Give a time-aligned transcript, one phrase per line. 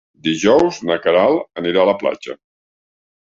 [0.27, 2.37] Dijous na Queralt anirà a la platja.